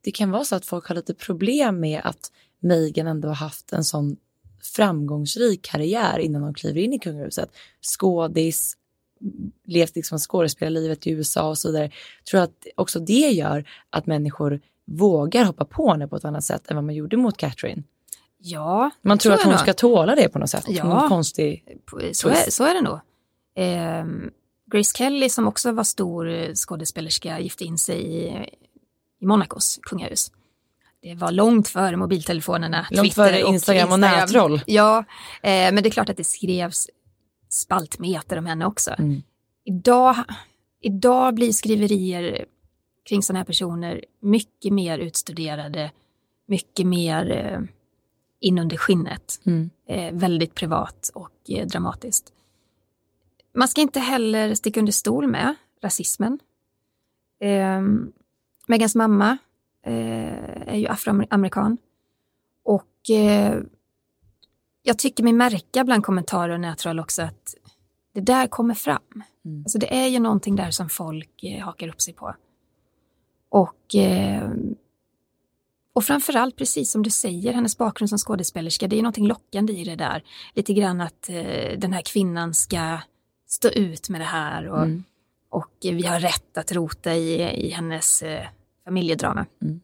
[0.00, 3.72] det kan vara så att folk har lite problem med att Meghan ändå har haft
[3.72, 4.16] en sån
[4.62, 7.50] framgångsrik karriär innan de kliver in i kungahuset.
[7.82, 8.76] Skådis,
[9.64, 11.90] levt liksom skådespelarlivet i USA och så vidare.
[12.30, 16.70] Tror att också det gör att människor vågar hoppa på henne på ett annat sätt
[16.70, 17.82] än vad man gjorde mot Catherine.
[18.38, 20.64] Ja, Man tror att hon ska tåla det på något sätt.
[20.68, 20.84] Ja.
[20.84, 21.78] Någon konstig
[22.12, 22.98] så är, så är det nog.
[23.54, 24.04] Eh,
[24.70, 28.48] Grace Kelly som också var stor skådespelerska gifte in sig i,
[29.20, 30.32] i Monacos kungahus.
[31.02, 34.60] Det var långt före mobiltelefonerna, Långt Twitter före Instagram och nätroll.
[34.66, 34.98] Ja,
[35.42, 36.90] eh, men det är klart att det skrevs
[37.48, 38.90] spaltmeter om henne också.
[38.98, 39.22] Mm.
[39.64, 40.16] Idag,
[40.80, 42.44] idag blir skriverier
[43.08, 45.90] kring sådana här personer mycket mer utstuderade,
[46.46, 47.60] mycket mer eh,
[48.40, 49.40] inunder skinnet.
[49.46, 49.70] Mm.
[49.88, 52.32] Eh, väldigt privat och eh, dramatiskt.
[53.54, 56.38] Man ska inte heller sticka under stol med rasismen.
[58.68, 59.38] Megans mamma
[59.86, 61.78] eh, är ju afroamerikan.
[62.64, 63.60] Och eh,
[64.82, 67.54] jag tycker mig märka bland kommentarer och nättroll också att
[68.14, 69.22] det där kommer fram.
[69.44, 69.62] Mm.
[69.62, 72.34] Alltså det är ju någonting där som folk eh, hakar upp sig på.
[73.48, 74.50] Och, eh,
[75.92, 79.84] och framförallt, precis som du säger, hennes bakgrund som skådespelerska, det är någonting lockande i
[79.84, 80.22] det där.
[80.54, 82.98] Lite grann att eh, den här kvinnan ska
[83.46, 85.04] stå ut med det här och, Mm.
[85.50, 88.46] och vi har rätt att rota i, i hennes eh,
[88.88, 89.46] familjedrama.
[89.62, 89.80] Mm.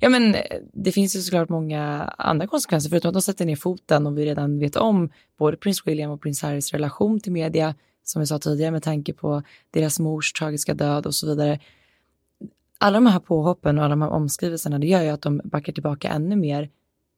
[0.00, 0.40] Ja men eh,
[0.72, 1.80] det finns ju såklart många
[2.18, 5.86] andra konsekvenser förutom att de sätter ner foten och vi redan vet om både prins
[5.86, 10.00] William och prins Harrys relation till media som vi sa tidigare med tanke på deras
[10.00, 11.60] mors tragiska död och så vidare.
[12.78, 15.72] Alla de här påhoppen och alla de här omskrivelserna det gör ju att de backar
[15.72, 16.70] tillbaka ännu mer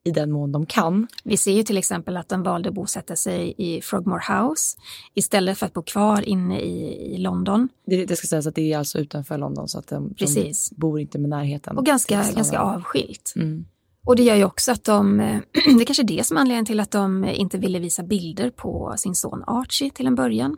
[0.05, 1.07] i den mån de kan.
[1.23, 4.77] Vi ser ju till exempel att de valde att bosätta sig i Frogmore House
[5.13, 7.69] istället för att bo kvar inne i, i London.
[7.85, 10.69] Det, det ska sägas att det är alltså utanför London så att de, Precis.
[10.69, 11.77] de bor inte med närheten.
[11.77, 13.33] Och ganska, ganska avskilt.
[13.35, 13.65] Mm.
[14.05, 15.17] Och det gör ju också att de,
[15.53, 18.49] det är kanske är det som är anledningen till att de inte ville visa bilder
[18.49, 20.57] på sin son Archie till en början.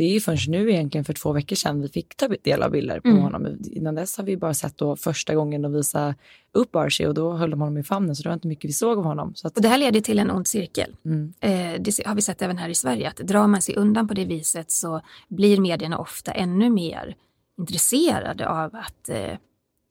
[0.00, 2.70] Det är ju först nu egentligen för två veckor sedan vi fick ta del av
[2.70, 3.20] bilder på Mm.
[3.22, 3.58] honom.
[3.70, 6.14] Innan dess har vi bara sett då första gången de visade
[6.52, 8.72] upp Archie och då höll de honom i famnen så det var inte mycket vi
[8.72, 9.34] såg av honom.
[9.44, 10.96] Att, Och det här leder till en ond cirkel.
[11.04, 14.08] mm, Eh, det har vi sett även här i Sverige, att drar man sig undan
[14.08, 17.16] på det viset så blir medierna ofta ännu mer
[17.58, 19.30] intresserade av att eh,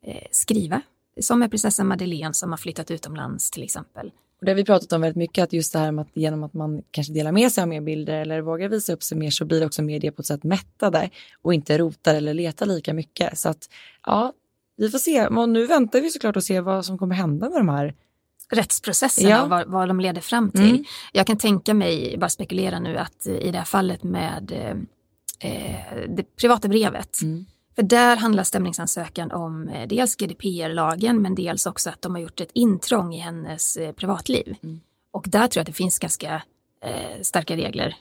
[0.05, 0.81] eh, skriva.
[1.21, 4.11] Som med prinsessan Madeleine som har flyttat utomlands till exempel.
[4.39, 6.43] Och det har vi pratat om väldigt mycket att just det här med att genom
[6.43, 9.29] att man kanske delar med sig av mer bilder eller vågar visa upp sig mer
[9.29, 11.09] så blir också media på ett sätt mättade
[11.41, 13.37] och inte rotar eller letar lika mycket.
[13.39, 13.69] Så att
[14.05, 14.33] ja,
[14.77, 15.27] vi får se.
[15.27, 17.95] Och nu väntar vi såklart att se vad som kommer hända med de här.
[18.51, 19.43] rättsprocesserna Ja.
[19.43, 20.69] och vad, vad de leder fram till.
[20.69, 20.83] Mm.
[21.13, 26.09] Jag kan tänka mig, bara spekulera nu, att i det här fallet med eh, eh,
[26.09, 27.45] det privata brevet, Mm.
[27.79, 32.41] För där handlar stämningsansökan om eh, dels GDPR-lagen men dels också att de har gjort
[32.41, 34.55] ett intrång i hennes eh, privatliv.
[34.63, 34.79] Mm.
[35.11, 36.41] Och där tror jag att det finns ganska
[36.83, 37.95] eh, starka regler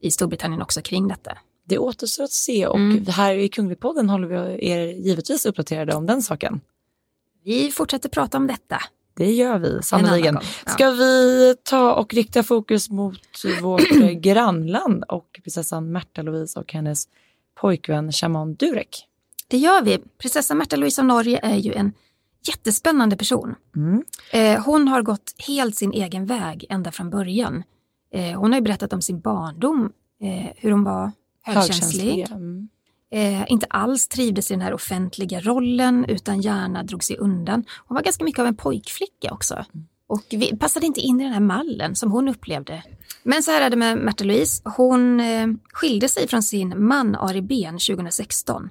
[0.00, 1.38] i Storbritannien också kring detta.
[1.68, 3.06] Det återstår att se och Mm.
[3.06, 6.60] här i Kungligpodden håller vi er givetvis uppdaterade om den saken.
[7.44, 8.78] Vi fortsätter prata om detta.
[9.16, 10.38] Det gör vi sannerligen.
[10.64, 10.72] ja.
[10.72, 17.08] Ska vi ta och rikta fokus mot vårt grannland och prinsessan Märta Louise och hennes
[17.60, 19.06] pojkvän Shaman Durek?
[19.50, 19.98] Det gör vi.
[20.18, 21.92] Prinsessa Märta Louise av Norge är ju en
[22.48, 23.54] jättespännande person.
[23.76, 24.04] Mm.
[24.32, 27.62] Eh, hon har gått helt sin egen väg ända från början.
[28.14, 32.26] Eh, hon har ju berättat om sin barndom, eh, hur hon var högkänslig.
[32.30, 32.68] Mm.
[33.48, 37.64] Inte alls trivdes i den här offentliga rollen utan gärna drog sig undan.
[37.86, 39.64] Hon var ganska mycket av en pojkflicka också.
[40.06, 42.82] Och vi passade inte in i den här mallen som hon upplevde.
[43.22, 44.62] Men så här är det med Märta Louise.
[44.76, 45.22] Hon
[45.72, 48.70] skilde sig från sin man Ari Ben 2016.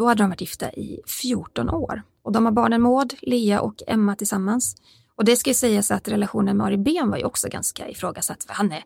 [0.00, 2.02] Då hade de varit gifta i 14 år.
[2.22, 4.76] Och de har barnen Maud, Lea och Emma tillsammans.
[5.16, 8.44] Och det ska ju sägas att relationen med Ari Ben var ju också ganska ifrågasatt.
[8.44, 8.82] För han är, eh,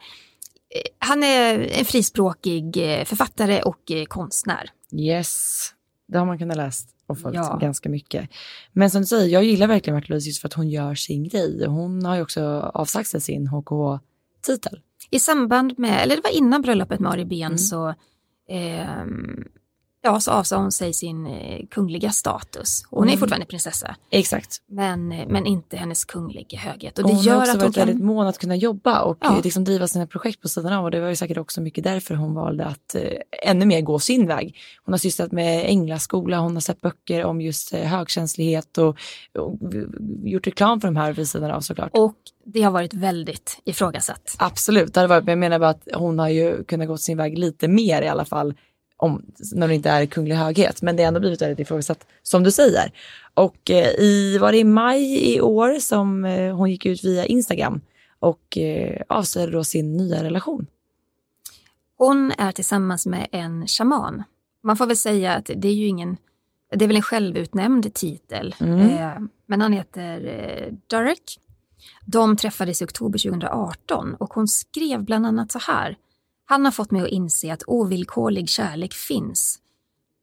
[0.98, 4.70] han är en frispråkig eh, författare och eh, konstnär.
[4.92, 5.68] Yes,
[6.08, 7.56] det har man kunnat läst och följt Ja.
[7.60, 8.30] ganska mycket.
[8.72, 11.28] Men som du säger, jag gillar verkligen Märta Louise just för att hon gör sin
[11.28, 11.66] grej.
[11.66, 14.80] Hon har ju också avsagt sig sin HKH-titel.
[15.10, 17.58] I samband med, eller det var innan bröllopet med Ari Ben Mm.
[17.58, 17.94] så,
[18.48, 19.44] ehm,
[20.04, 22.82] ja, så avsade hon sig sin eh, kungliga status.
[22.90, 23.18] Hon är Mm.
[23.20, 24.56] fortfarande prinsessa, Exakt.
[24.66, 26.98] men, eh, men inte hennes kungliga höghet.
[26.98, 27.86] Och Och det hon har gör också att hon varit kan...
[27.86, 29.36] väldigt mån att kunna jobba och Ja.
[29.38, 30.84] eh, liksom driva sina projekt på sidan av.
[30.84, 33.02] Och det var ju säkert också mycket därför hon valde att eh,
[33.42, 34.56] ännu mer gå sin väg.
[34.84, 38.96] Hon har sysslat med änglaskola, hon har sett böcker om just eh, högkänslighet och,
[39.38, 39.58] och
[40.24, 41.90] gjort reklam för de här vid sidan av såklart.
[41.94, 42.14] Och
[42.46, 44.36] det har varit väldigt ifrågasatt.
[44.38, 47.16] Absolut, det hade varit, men jag menar bara att hon har ju kunnat gå sin
[47.16, 48.54] väg lite mer i alla fall
[48.96, 50.82] om, när det inte är kunglig höghet.
[50.82, 52.92] Men det har ändå blivit väldigt ifrågasatt som du säger.
[53.34, 57.26] Och eh, i, var det i maj i år som eh, hon gick ut via
[57.26, 57.80] Instagram
[58.18, 60.66] och eh, avslöjade då sin nya relation.
[61.96, 64.22] Hon är tillsammans med en shaman.
[64.62, 66.16] Man får väl säga att det är ju ingen,
[66.74, 68.54] det är väl en självutnämnd titel.
[68.60, 68.80] Mm.
[68.80, 71.40] Eh, men han heter eh, Derek.
[72.04, 75.96] De träffades i oktober 2018 och hon skrev bland annat så här.
[76.44, 79.60] Han har fått mig att inse att ovillkorlig kärlek finns.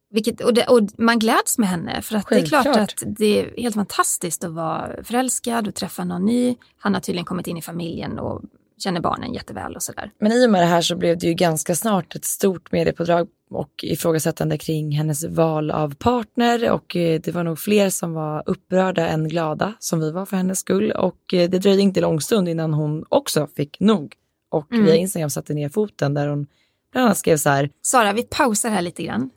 [0.10, 3.40] Vilket, och, det, och man gläds med henne för att det är klart att det
[3.40, 6.56] är helt fantastiskt att vara förälskad och träffa någon ny.
[6.78, 8.42] Han har tydligen kommit in i familjen och
[8.78, 10.12] känner barnen jätteväl och sådär.
[10.20, 13.28] Men i och med det här så blev det ju ganska snart ett stort mediepådrag
[13.50, 18.44] och ifrågasättande kring hennes val av partner och eh, det var nog fler som var
[18.46, 22.22] upprörda än glada som vi var för hennes skull och eh, det dröjde inte lång
[22.22, 24.16] stund innan hon också fick nog
[24.52, 24.86] och Mm.
[24.86, 26.48] via Instagram satte ner foten där hon
[26.92, 29.30] bland annat skrev så här Sara, vi pausar här lite grann.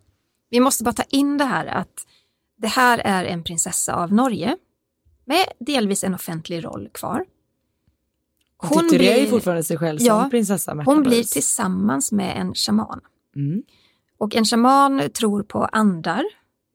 [0.51, 2.07] Vi måste bara ta in det här att
[2.57, 4.57] det här är en prinsessa av Norge
[5.25, 7.25] med delvis en offentlig roll kvar.
[8.57, 12.55] hon titulerar ju fortfarande sig själv som Ja, prinsessa Märta hon blir tillsammans med en
[12.55, 13.01] shaman.
[13.37, 13.63] mm.
[14.19, 16.25] Och en shaman tror på andar.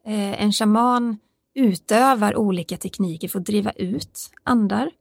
[0.05, 1.17] Eh, en shaman
[1.55, 4.91] utövar olika tekniker för att driva ut andar.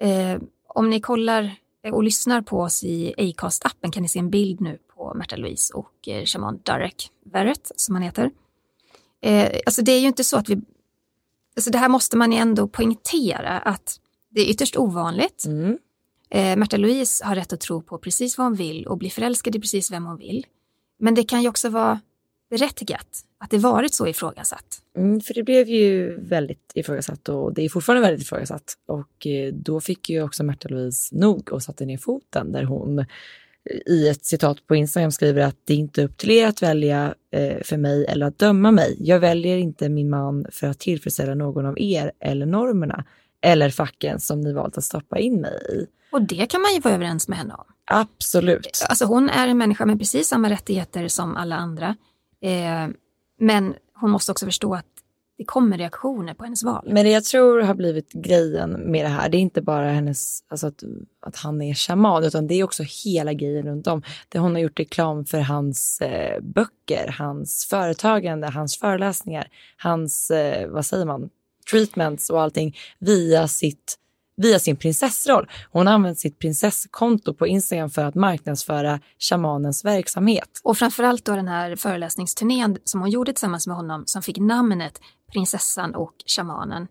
[0.00, 1.54] Eh, om ni kollar
[1.92, 5.74] och lyssnar på oss i Acast-appen kan ni se en bild nu på Märta Louise
[5.74, 8.30] och eh, shaman Derek Verrett som han heter.
[9.20, 10.60] Eh, alltså det är ju inte så att vi...
[11.56, 15.44] Alltså det här måste man ju ändå poängtera att det är ytterst ovanligt.
[15.46, 15.78] Mm.
[16.30, 19.56] Eh, Märta Louise har rätt att tro på precis vad hon vill och bli förälskad
[19.56, 20.46] i precis vem hon vill.
[20.98, 22.00] Men det kan ju också vara
[22.50, 24.82] berättigat att det varit så ifrågasatt.
[24.96, 28.74] Mm, för det blev ju väldigt ifrågasatt och det är fortfarande väldigt ifrågasatt.
[28.86, 32.98] Och eh, då fick ju också Märta Louise nog och satte ner foten där hon
[32.98, 33.06] eh,
[33.86, 37.14] i ett citat på Instagram skriver att det är inte upp till er att välja
[37.32, 38.96] eh, för mig eller att döma mig.
[39.00, 43.04] Jag väljer inte min man för att tillfredsställa någon av er eller normerna
[43.40, 45.86] eller facken som ni valt att stoppa in mig i.
[46.12, 47.64] Och det kan man ju vara överens med henne om.
[47.84, 48.84] Absolut.
[48.88, 51.96] Alltså hon är en människa med precis samma rättigheter som alla andra.
[52.40, 52.88] Eh,
[53.38, 54.86] men hon måste också förstå att
[55.38, 56.88] det kommer reaktioner på hennes val.
[56.92, 60.44] Men det jag tror har blivit grejen med det här, det är inte bara hennes,
[60.48, 60.82] alltså att,
[61.20, 64.02] att han är shaman, utan det är också hela grejen runt om.
[64.28, 70.68] Det hon har gjort reklam för hans eh, böcker, hans företagande, hans föreläsningar, hans, eh,
[70.68, 71.30] vad säger man,
[71.70, 73.98] treatments och allting via sitt
[74.36, 75.48] via sin prinsessroll.
[75.70, 80.60] Hon har använt sitt prinsesskonto på Instagram för att marknadsföra shamanens verksamhet.
[80.64, 85.00] Och framförallt då den här föreläsningsturnén som hon gjorde tillsammans med honom som fick namnet
[85.32, 86.86] Prinsessan och Shamanen.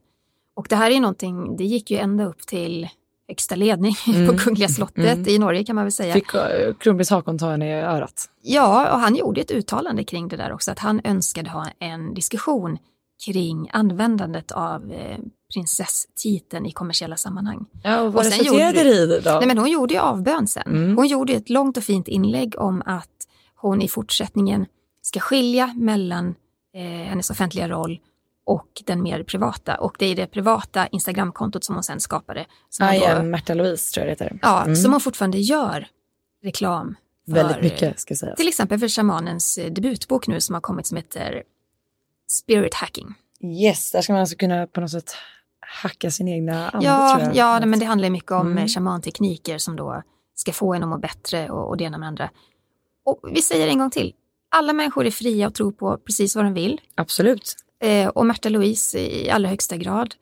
[0.55, 2.89] Och det här är någonting, det gick ju ända upp till
[3.27, 3.95] högsta ledning
[4.29, 5.27] på Kungliga slottet Mm.
[5.27, 6.13] i Norge kan man väl säga.
[6.13, 8.29] Fick eh, kronprins Haakon ta henne i örat.
[8.41, 12.13] Ja, och han gjorde ett uttalande kring det där också, att han önskade ha en
[12.13, 12.77] diskussion
[13.25, 15.17] kring användandet av eh,
[15.55, 17.65] prinsesstiteln i kommersiella sammanhang.
[17.83, 19.31] Ja, och vad resulterade det i då?
[19.31, 20.63] Nej, men hon gjorde ju avbön sen.
[20.67, 20.97] Mm.
[20.97, 23.09] Hon gjorde ett långt och fint inlägg om att
[23.55, 24.65] hon i fortsättningen
[25.01, 26.35] ska skilja mellan
[26.75, 27.99] eh, hennes offentliga roll
[28.45, 29.75] och den mer privata.
[29.77, 32.45] Och det är det privata Instagramkontot som hon sen skapade.
[32.69, 34.39] Som då- am Märta Louise tror jag det heter.
[34.41, 34.75] ja, Mm.
[34.75, 35.87] som hon fortfarande gör
[36.43, 37.33] reklam för.
[37.33, 38.35] Väldigt mycket ska sägas.
[38.37, 41.43] Till exempel för shamanens eh, debutbok nu som har kommit som heter
[42.27, 43.13] Spirit Hacking.
[43.43, 45.11] Yes, där ska man alltså kunna på något sätt
[45.67, 47.61] hacka sin egna ande Ja, tror jag.
[47.61, 48.51] ja men det handlar mycket om Mm.
[48.57, 48.67] mm.
[48.67, 50.01] shamantekniker som då
[50.35, 52.29] ska få en att må bättre och, och det ena med andra.
[53.05, 54.13] Och vi säger en gång till,
[54.49, 56.81] alla människor är fria att tro på precis vad de vill.
[56.95, 57.55] Absolut.
[57.83, 60.15] Eh, och Märta Louise i allra högsta grad.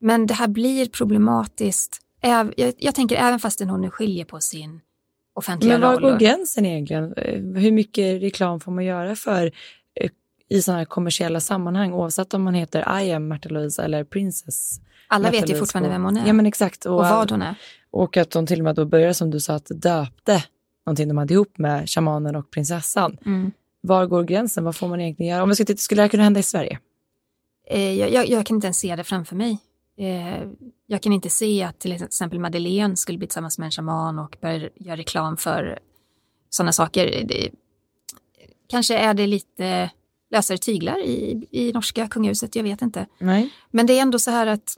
[0.00, 1.98] Men det här blir problematiskt.
[2.22, 4.80] Äv, jag, jag tänker även fastän hon nu skiljer på sin
[5.34, 6.10] offentliga Men var roll.
[6.12, 7.12] går gränsen egentligen?
[7.16, 9.52] Eh, Hur mycket reklam får man göra för
[10.00, 10.10] eh,
[10.48, 14.80] i sådana här kommersiella sammanhang oavsett om man heter I am Märta Louise eller Princess?
[15.08, 16.86] Alla vet ju fortfarande och- vem hon är Ja men exakt.
[16.86, 17.54] och vad hon är.
[17.90, 20.44] Och att de till och med då började som du sa att döpte
[20.86, 23.16] någonting de hade ihop med shamanen och prinsessan.
[23.26, 23.52] Mm.
[23.80, 24.64] Var går gränsen?
[24.64, 25.42] Vad får man egentligen göra?
[25.42, 26.78] Om vi ska titta, skulle det här kunna hända i Sverige?
[27.70, 29.58] Eh, jag, jag, jag kan inte ens se det framför mig.
[29.98, 30.48] Eh,
[30.86, 34.36] jag kan inte se att till exempel Madeleine skulle bli tillsammans med en shaman och
[34.40, 35.78] börja göra reklam för
[36.50, 37.24] sådana saker.
[37.28, 37.50] Det,
[38.68, 39.90] kanske är det lite
[40.30, 43.06] lösare tyglar i, i norska kungahuset, jag vet inte.
[43.18, 43.50] Nej.
[43.70, 44.76] Men det är ändå så här att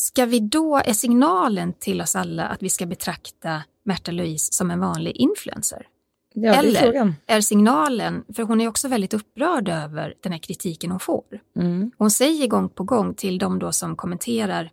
[0.00, 4.70] ska vi då, är signalen till oss alla att vi ska betrakta Märta Louise som
[4.70, 5.86] en vanlig influencer?
[6.34, 7.14] Ja, är Eller frågan.
[7.26, 11.24] är signalen, för hon är också väldigt upprörd över den här kritiken hon får.
[11.56, 11.90] Mm.
[11.98, 14.64] Hon säger gång på gång till de då som kommenterar,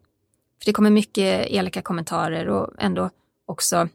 [0.59, 3.09] för det kommer mycket elaka kommentarer och ändå
[3.45, 3.89] också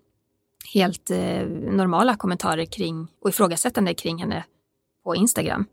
[0.74, 4.44] helt eh, normala kommentarer kring och ifrågasättande kring henne
[5.04, 5.66] på Instagram.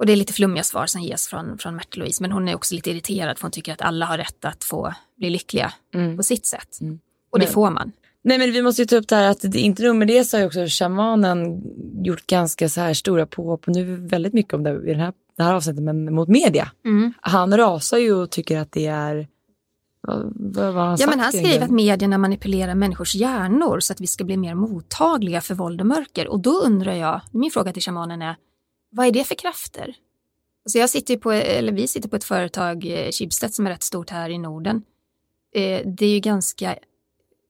[0.00, 2.54] Och det är lite flummiga svar som ges från, från Märta Louise, men hon är
[2.54, 6.16] också lite irriterad för hon tycker att alla har rätt att få bli lyckliga Mm.
[6.16, 6.80] på sitt sätt.
[6.80, 6.98] Mm.
[7.30, 7.92] Och det Men- får man.
[8.22, 10.24] Nej men vi måste ju ta upp det här att det inte nog med det
[10.24, 11.62] så har ju också shamanen
[12.04, 15.12] gjort ganska så här stora påhopp och nu väldigt mycket om det i den här,
[15.36, 16.70] det här avsnittet men mot media.
[16.84, 17.12] Mm.
[17.20, 19.28] Han rasar ju och tycker att det är
[20.00, 24.06] vad, vad han Ja, men han skriver att medierna manipulerar människors hjärnor så att vi
[24.06, 26.28] ska bli mer mottagliga för våld och mörker.
[26.28, 28.36] Och då undrar jag, min fråga till shamanen är,
[28.90, 29.94] vad är det för krafter?
[30.64, 33.82] Alltså jag sitter på, eller vi sitter på ett företag, eh, Schibsted, som är rätt
[33.82, 34.82] stort här i Norden.
[35.54, 36.76] Eh, Det är ju ganska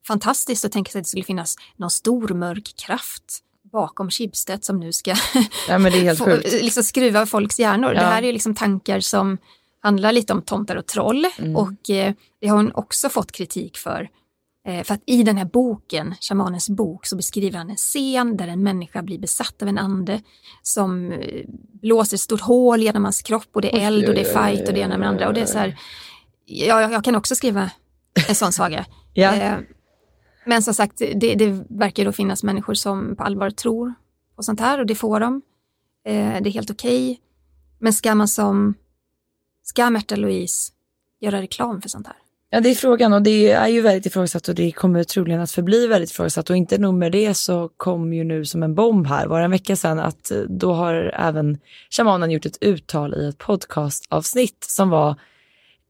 [0.07, 4.81] fantastiskt att tänka sig att det skulle finnas någon stor mörk kraft bakom Schibsted som
[4.81, 5.11] nu ska
[5.69, 7.93] Ja få, liksom skruva folks hjärnor.
[7.95, 8.01] Ja.
[8.01, 9.39] Det här är liksom tankar som
[9.81, 11.57] handlar lite om tomtar och troll Mm.
[11.57, 14.09] och eh, det har hon också fått kritik för.
[14.67, 18.49] Eh, för att i den här boken, shamanens bok, så beskriver han en scen där
[18.49, 20.23] en människa blir besatt av en ande
[20.63, 21.45] som eh,
[21.83, 24.69] blåser ett stort hål genom hans kropp och det är eld och det är fight
[24.69, 25.29] och det ena med det andra.
[25.29, 25.79] Och det är så här,
[26.45, 27.71] ja, jag, jag kan också skriva
[28.29, 28.87] en sån saga.
[29.15, 29.35] Ja.
[29.35, 29.59] Eh,
[30.47, 33.95] men som sagt, det, det verkar då finnas människor som på allvar tror
[34.37, 35.43] på sånt här och det får de.
[36.05, 37.21] Eh, det är helt okej.
[37.79, 38.75] Men ska man som,
[39.63, 40.73] ska Märta Louise
[41.21, 42.17] göra reklam för sånt här?
[42.53, 45.51] Ja, det är frågan och det är ju väldigt ifrågasatt och det kommer troligen att
[45.51, 49.07] förbli väldigt ifrågasatt och inte nog med det så kom ju nu som en bomb
[49.07, 51.59] här, var det en vecka sedan, att eh, då har även
[51.91, 55.15] shamanen gjort ett uttal i ett podcastavsnitt som var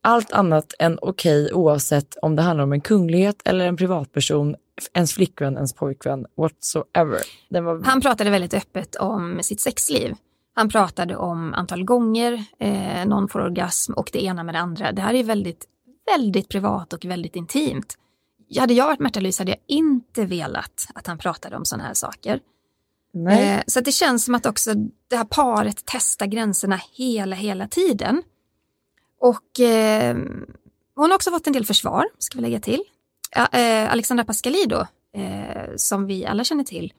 [0.03, 4.57] allt annat än okej oavsett om det handlar om en kunglighet eller en privatperson,
[4.95, 7.21] ens flickvän, ens pojkvän, whatsoever.
[7.49, 7.83] Den var...
[7.85, 10.15] Han pratade väldigt öppet om sitt sexliv.
[10.55, 14.93] Han pratade om antal gånger eh, någon får orgasm och det ena med det andra.
[14.93, 15.65] Det här är väldigt,
[16.13, 17.99] väldigt privat och väldigt intimt.
[18.59, 21.95] Hade jag varit Märta Louise hade jag inte velat att han pratade om sådana här
[21.95, 22.41] saker.
[23.31, 24.75] Eh, så det känns som att också
[25.09, 28.23] det här paret testar gränserna hela, hela tiden.
[29.21, 30.17] Och eh,
[30.95, 32.83] hon har också fått en del försvar, ska vi lägga till.
[33.53, 36.93] Eh, Alexandra Pascalidou, eh, som vi alla känner till,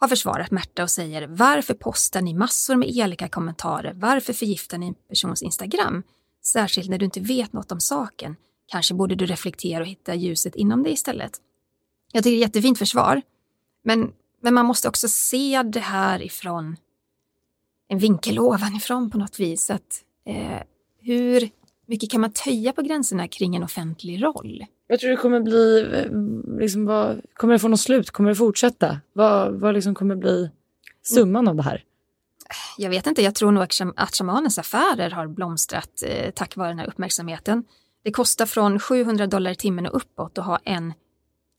[0.00, 3.92] har försvarat Märta och säger varför postar ni massor med elaka kommentarer?
[3.94, 6.02] Varför förgiftar ni en persons Instagram?
[6.46, 8.36] Särskilt när du inte vet något om saken.
[8.66, 11.40] Kanske borde du reflektera och hitta ljuset inom dig istället.
[12.12, 13.22] Jag tycker det är ett jättefint försvar.
[13.82, 16.76] Men, men man måste också se det här ifrån
[17.88, 19.70] en vinkel ovanifrån på något vis.
[19.70, 20.62] Att, eh,
[21.00, 21.50] hur
[21.86, 24.64] mycket kan man töja på gränserna kring en offentlig roll?
[24.86, 28.10] Jag tror det kommer bli, eh, liksom, vad, kommer det få något slut?
[28.10, 29.00] Kommer det fortsätta?
[29.12, 30.50] Vad, vad liksom kommer bli
[31.02, 31.84] summan av det här?
[32.78, 36.56] Jag vet inte, jag tror nog att sham- att shamanens affärer har blomstrat eh, tack
[36.56, 37.64] vare den här uppmärksamheten.
[38.04, 40.92] Det kostar från 700 dollar i timmen och uppåt att ha en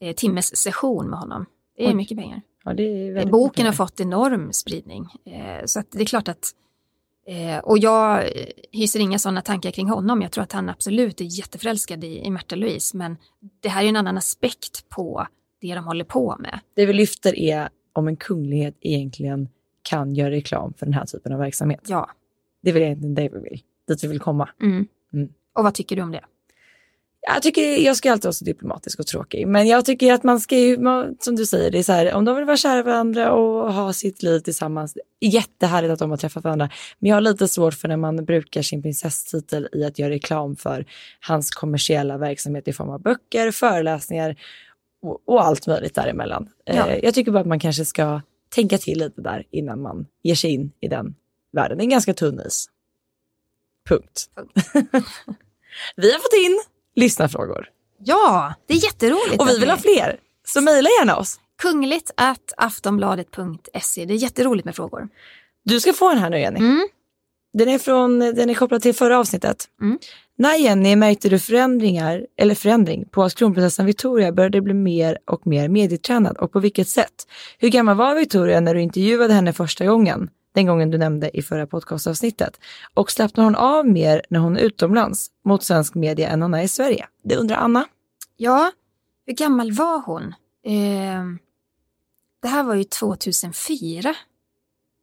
[0.02, 1.46] eh, timmes session med honom.
[1.78, 1.94] Det är Oj.
[1.94, 2.42] mycket pengar.
[2.64, 5.08] Ja, är Boken har fått enorm spridning.
[5.26, 6.52] Eh, så det är klart att
[7.28, 10.22] eh, och jag eh, hyser inga sådana tankar kring honom.
[10.22, 12.98] Jag tror att han absolut är jätteförälskad i, i Märta Louise.
[12.98, 13.18] Men
[13.62, 15.28] det här är en annan aspekt på
[15.62, 16.60] det de håller på med.
[16.76, 19.50] Det vi lyfter är om en kunglighet egentligen
[19.90, 21.82] kan göra reklam för den här typen av verksamhet.
[21.88, 22.10] Ja.
[22.62, 24.50] Det är väl egentligen det vi vill, dit vi vill komma.
[24.62, 24.88] Mm.
[25.14, 25.30] Mm.
[25.54, 26.24] Och vad tycker du om det?
[27.28, 30.40] Jag tycker, jag ska alltid vara så diplomatisk och tråkig, men jag tycker att man
[30.40, 30.78] ska ju,
[31.20, 33.94] som du säger, det är så här, om de vill vara kära varandra och ha
[33.94, 36.70] sitt liv tillsammans, jättehärligt att de har träffat varandra,
[37.00, 40.56] men jag har lite svårt för när man brukar sin prinsesstitel i att göra reklam
[40.56, 40.86] för
[41.20, 44.36] hans kommersiella verksamhet i form av böcker, föreläsningar
[45.02, 46.50] och, och allt möjligt däremellan.
[46.66, 46.88] Ja.
[46.88, 50.36] Eh, jag tycker bara att man kanske ska tänka till lite där innan man ger
[50.36, 51.16] sig in i den
[51.52, 51.78] världen.
[51.78, 52.70] Det är en ganska tunn is.
[53.90, 54.30] Punkt.
[55.96, 56.62] Vi har fått in
[56.96, 57.70] lyssnarfrågor.
[57.98, 59.42] Ja, det är jätteroligt.
[59.42, 61.40] Och vi vill ha fler, så mejla gärna oss.
[61.58, 62.12] Kungligt
[62.58, 64.06] aftonbladet.se.
[64.06, 65.10] Det är jätteroligt med frågor.
[65.64, 66.60] Du ska få den här nu Jenny.
[66.60, 66.88] Mm.
[67.58, 69.66] Den, är från, den är kopplad till förra avsnittet.
[69.82, 70.00] Mm.
[70.38, 75.48] När Jenny märkte du förändringar, eller förändring på att kronprinsessan Victoria började bli mer och
[75.48, 77.28] mer medietränad och på vilket sätt?
[77.60, 80.30] Hur gammal var Victoria när du intervjuade henne första gången?
[80.54, 82.60] Den gången du nämnde i förra podcastavsnittet.
[82.94, 86.64] Och slappnar hon av mer när hon är utomlands mot svensk media än hon är
[86.64, 87.08] i Sverige?
[87.24, 87.86] Det undrar Anna.
[88.38, 88.72] Ja,
[89.26, 90.24] hur gammal var hon?
[90.66, 91.24] Eh,
[92.42, 94.16] det här var ju 2004.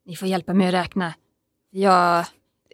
[0.05, 1.13] Ni får hjälpa mig att räkna.
[1.69, 2.25] Jag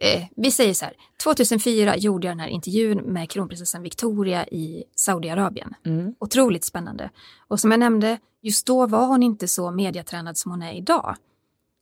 [0.02, 0.94] eh, vi säger så här,
[1.24, 5.74] 2004 gjorde jag den här intervjun med kronprinsessan Victoria i Saudiarabien.
[5.86, 6.16] Mm.
[6.20, 7.10] Otroligt spännande.
[7.48, 11.16] Och som jag nämnde, just då var hon inte så mediatränad som hon är idag.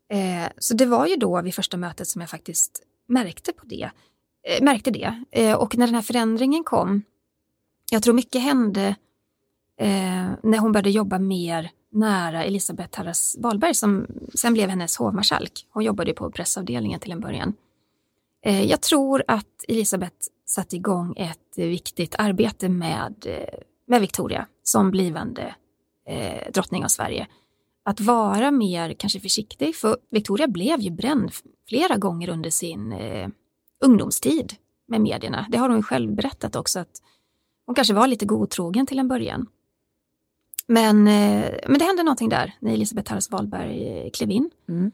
[0.10, 3.90] Eh, så det var ju då vid första mötet som jag faktiskt märkte på det.
[4.48, 5.24] Eh, märkte det.
[5.32, 7.04] Eh, och när den här förändringen kom,
[7.92, 8.96] jag tror mycket hände
[9.80, 15.66] eh, när hon började jobba mer nära Elisabeth Harras Wahlberg som sen blev hennes hovmarskalk.
[15.70, 17.54] Hon jobbade på pressavdelningen till en början.
[18.48, 24.92] Eh, jag tror att Elisabeth satte igång ett viktigt arbete med, eh, med Victoria som
[24.92, 25.56] blivande
[26.08, 27.28] eh, drottning av Sverige.
[27.84, 31.32] Att vara mer kanske försiktig, för Victoria blev ju bränd
[31.70, 33.30] flera gånger under sin eh,
[33.86, 34.54] ungdomstid
[34.88, 35.48] med medierna.
[35.50, 37.02] Det har hon själv berättat också, att
[37.66, 39.48] hon kanske var lite godtrogen till en början.
[40.68, 44.50] Men, eh, men det hände någonting där när Elisabeth Harris Wahlberg eh, klev in.
[44.70, 44.92] Mm.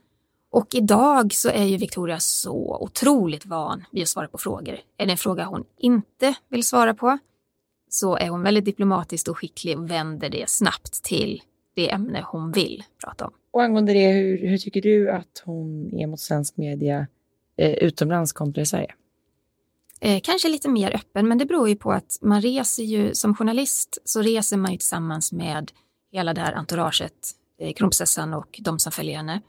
[0.54, 4.80] Och idag så är ju Victoria så otroligt van vid att svara på frågor.
[4.98, 7.18] Är det en fråga hon inte vill svara på
[7.90, 11.42] så är hon väldigt diplomatisk och skicklig och vänder det snabbt till
[11.76, 13.34] det ämne hon vill prata om.
[13.52, 17.08] Och angående det, hur, hur tycker du att hon är mot svensk media
[17.58, 18.94] eh, utomlands kontra i Sverige?
[20.02, 23.36] Eh, kanske lite mer öppen, men det beror ju på att man reser ju som
[23.36, 25.72] journalist så reser man ju tillsammans med
[26.12, 29.42] hela det här entouraget, eh, kronprinsessan och de som följer henne.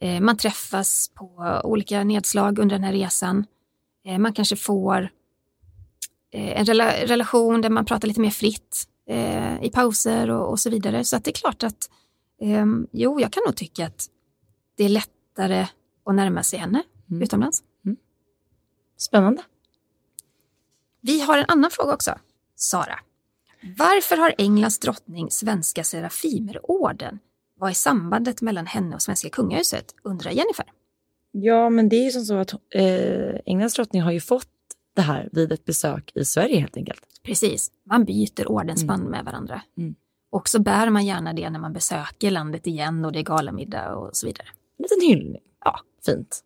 [0.00, 3.46] Eh, man träffas på olika nedslag under den här resan.
[4.04, 5.10] Eh, man kanske får
[6.32, 8.86] eh, en rela relation där man pratar lite mer fritt
[9.60, 11.04] i pauser och, och, så vidare.
[11.04, 11.90] Så det är klart att
[12.40, 14.06] ehm, jo, jag kan nog tycka att
[14.76, 15.66] det är lättare
[16.04, 17.22] att närma sig henne mm.
[17.22, 17.62] utomlands.
[17.84, 17.96] Mm.
[18.96, 19.42] Spännande.
[21.00, 22.18] Vi har en annan fråga också.
[22.56, 22.98] Sara.
[23.76, 27.18] Varför har Englands drottning Svenska Serafimerorden
[27.60, 30.66] vad är sambandet mellan henne och svenska kungahuset, undrar Jennifer.
[31.32, 34.46] Ja, men det är ju som så att eh, Englands drottning har ju fått
[34.96, 37.00] det här vid ett besök i Sverige helt enkelt.
[37.22, 39.10] Precis, man byter ordensband mm.
[39.10, 39.62] med varandra.
[39.78, 39.94] Mm.
[40.30, 43.94] Och så bär man gärna det när man besöker landet igen och det är galamiddag
[43.96, 44.46] och så vidare.
[44.78, 45.42] En liten hyllning.
[45.64, 46.44] Ja, fint.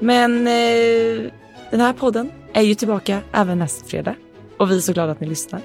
[0.00, 1.32] Men eh,
[1.70, 4.14] den här podden är ju tillbaka även nästa fredag.
[4.58, 5.60] Och vi är så glada att ni lyssnar.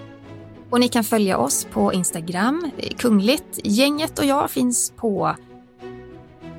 [0.69, 3.59] Och ni kan följa oss på Instagram, Kungligt.
[3.63, 5.35] Gänget och jag finns på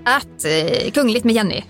[0.05, 1.63] att eh, Kungligt med Jenny.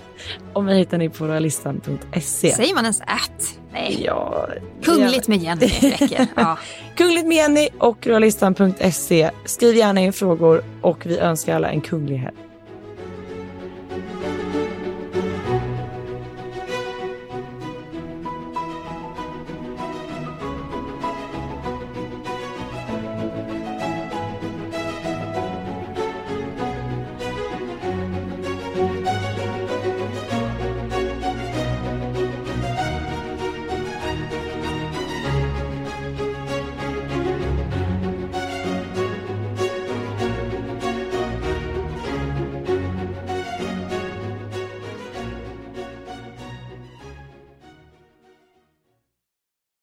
[0.52, 2.50] Och mig hittar ni på royalistan.se.
[2.50, 3.58] Säger man ens att?
[3.72, 4.02] Nej.
[4.04, 4.48] Ja,
[4.82, 6.26] Kungligt med Jenny räcker.
[6.36, 6.58] Ja.
[6.96, 9.30] Kungligt med Jenny och royalistan.se.
[9.44, 12.36] Skriv gärna in frågor och vi önskar alla en kunglig helg.